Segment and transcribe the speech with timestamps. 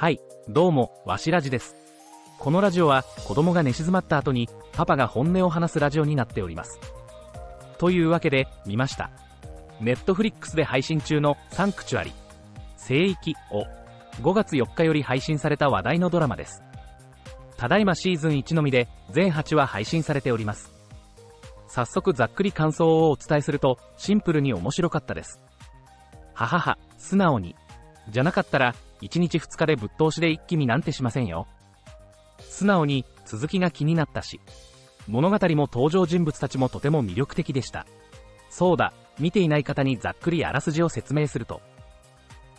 [0.00, 1.76] はい、どうも、わしラジです。
[2.38, 6.80] このラジオは、子供が寝静まった後に、パパが本音を話すラジオになっております。
[7.76, 9.10] というわけで、見ました。
[9.78, 12.14] ネットフリックスで配信中のサンクチュアリ、
[12.78, 13.66] 聖域を、
[14.22, 16.62] 5月4日より配信された話題のドラマです。
[17.58, 20.72] ただいまシーズン1のみで、全8話配信されております。
[21.68, 25.42] 早速ざっくり感想をお伝えすると、シンプルに面白かったです。
[26.32, 27.54] ははは、素直に。
[28.08, 31.46] じゃなかったら、1日2日でぶっ通しで一気見なんてしませんよ。
[32.40, 34.40] 素直に、続きが気になったし、
[35.08, 37.86] 物語も登場人物たちもとても魅力的でした。
[38.50, 41.60] そうだ、見ていない方にざっくりあらすじを説明すると、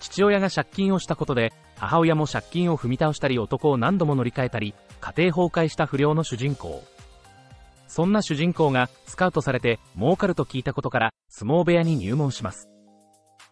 [0.00, 6.84] 父親が借金をしたことで、母親も借金を踏み倒したり男を何度も乗り換えたり、家庭崩壊した不良の主人公。
[7.86, 12.68] そんな主人公がスカウトされて儲かると聞いたことから相撲部屋に入門します。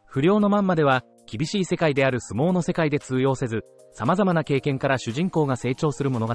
[0.05, 6.35] 不良のまんまでは厳しい世界である相撲の世界で通用せず、様々な経験から主人公が成長する物語。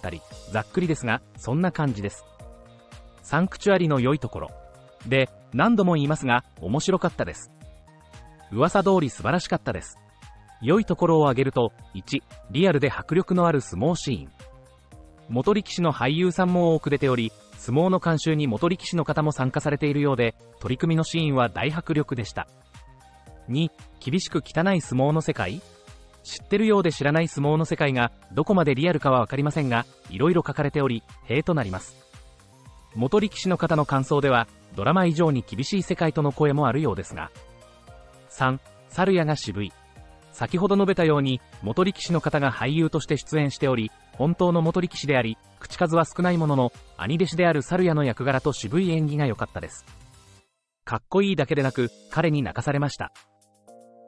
[0.52, 2.25] ざっくりですが、そんな感じです。
[3.23, 4.50] サンクチュアリの良いところ。
[5.08, 7.52] で、何度も言いますが、面白かったです。
[8.52, 9.98] 噂通り素晴らしかったです。
[10.61, 14.31] 良いところを挙げると、1、リアルで迫力のある相撲シーン。
[15.30, 22.48] 元力士の俳優さんも多く出ており、相撲の監修に元力士の方も参加されているようで、取り組みのシーンは大迫力でした。
[23.52, 25.61] 2、厳しく汚い相撲の世界？
[26.23, 31.97] 知ってるようで知らない相撲の世界が、どこまでリアルかはわかりませんが、色々書かれており、塀となります。
[32.95, 37.31] 元力士の方の感想では、ドラマ以上に厳しい世界との声もあるようですが。
[38.30, 39.73] 3、猿屋が渋い。
[40.31, 49.86] 先ほど述べたように、元力士の方が俳優として出演しており、本当の元力士であり、口数は少ないものの、兄弟子である猿屋の役柄と渋い演技が良かったです。
[50.86, 53.11] かっこいいだけでなく、彼に泣かされました。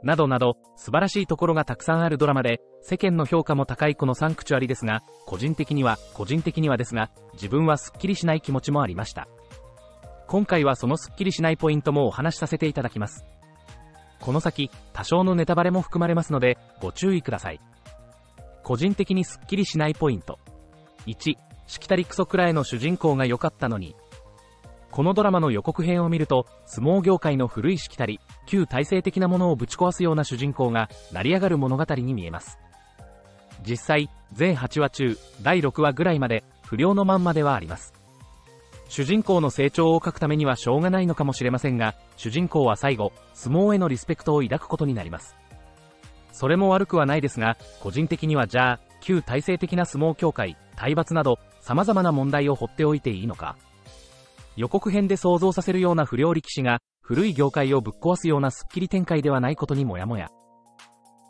[0.03, 9.27] などなど、素晴らしいところがたくさんあるドラマで、世間の評価も高いこのサンクチュアリですが、個人的には、個人的にはですが、自分はスッキリしない気持ちもありました。
[10.27, 13.25] 今回はそのスッキリしないポイントもお話しさせていただきます。
[14.19, 17.61] この先、多少のネタバレも含まれますので、ご注意ください。
[18.63, 20.39] 個人的にスッキリしないポイント。
[21.05, 21.35] 1、
[21.67, 23.95] しきたりクソくらいの主人公が良かったのに。
[24.93, 32.59] このドラマの予告編を見ると、相撲業界の古いしきたり、旧体制的なものをぶち壊すような主人公が、成り上がる物語に見えます。
[33.67, 37.91] 実際、全8話中、第6話ぐらいまで、不良のまんまではあります。
[38.87, 45.35] 主人公の成長を書くためにはしょうがないのかもしれませんが、主人公は最後、相撲へのリスペクトを抱くことになります。
[46.31, 53.55] それも悪くはないですが、個人的にはじゃあ、旧体制的な相撲協会、体罰など、様々な問題を放っておいていいのか
[54.55, 60.29] 予告編で想像させるような不良力士が、古い業界をぶっ壊すようなスッキリ展開ではないことにもやもや。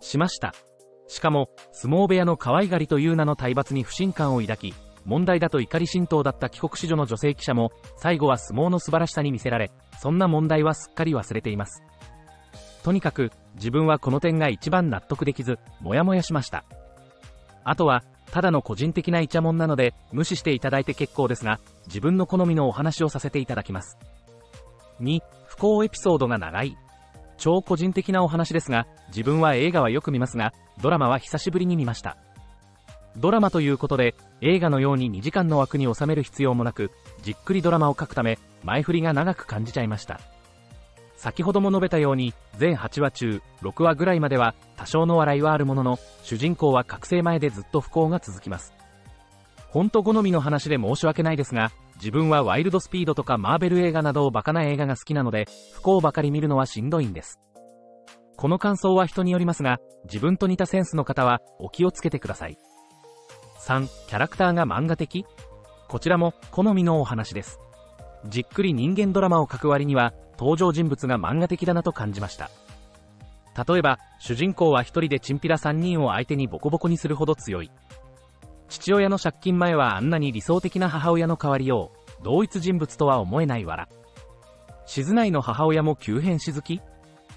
[0.02, 0.54] しました。
[1.08, 4.74] しかも、相撲部屋の可愛がりという名の体罰に不信感を抱き、
[5.06, 11.84] 問題だと怒り心頭だった帰国子女の女性記者も、最後は相撲の素晴らしさに見せられ、そんな問題はすっかり忘れています。
[12.84, 16.66] とにかく、自分はこの点が一番納得できず、もやもやしました。
[17.64, 24.00] あとは、ただの個人的なイチャモンなので、無視していただいて結構ですが、自分の好みのお話をさせていただきます。
[25.02, 26.76] 2、不幸エピソードが長い。
[27.38, 30.52] 超個人的なお話ですが、自分は映画はよく見ますが、
[30.82, 32.18] ドラマは久しぶりに見ました。
[33.18, 36.90] ドラマということで、映画のように2時間の枠に収める必要もなく、
[37.22, 40.20] じっくりドラマを書くため、前振りが長く感じちゃいました。
[41.24, 48.74] 先ほども述べたように、全8話中、6話ぐらいまでは、多少の笑いはあるものの、主人公は覚醒前でずっと不幸が続きます。
[49.70, 57.40] ほんと好みの話で申し訳ないですが、自分はワイルドスピードとかマーベル映画などをバカな映画が好きなので、不幸ばかり見るのはしんどいんです。
[58.36, 62.58] この感想は人によりますが、自分と似たセンスの方は、お気をつけてください。
[63.66, 65.26] 3、キャラクターが漫画的？
[65.88, 67.62] こちらも、好みのお話です。
[68.26, 72.50] じっくり人間ドラマを書く割には、登場人物が漫画的だなと感じました。
[73.68, 77.72] 例えば、主人公は一人でチンピラ3人を相手にボコボコにするほど強い。
[78.68, 81.92] 父親の借金前はあんなに理想的な母親の代わりを、
[82.24, 83.88] 同一人物とは思えないわら。
[84.86, 86.82] 静内の母親も急変し好き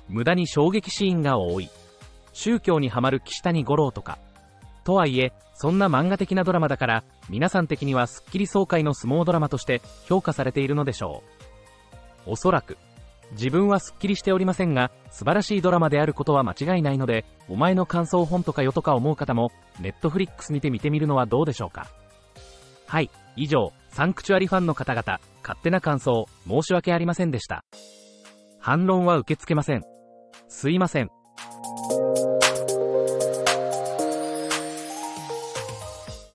[0.08, 1.68] 無駄に衝撃シーンが多い。
[2.32, 4.18] 宗教にはまる岸谷五郎とか。
[4.84, 11.35] とはいえ、そんな漫画的なドラマだから、皆さん的にはスッキリ爽快の相撲ドラマとして評価されているのでしょう。
[12.26, 12.76] おそらく。
[13.32, 19.50] 自分はすっきりしておりませんが、素晴らしいドラマであることは間違いないので、お前の感想本とかよとか思う方も、
[19.80, 21.88] ネットフリックスにて見てみるのはどうでしょうか。
[22.86, 27.64] はい、以上、サンクチュアリファンの方々、勝手な感想、申し訳ありませんでした。
[28.60, 29.82] 反論は受け付けません。
[30.48, 31.10] すいません。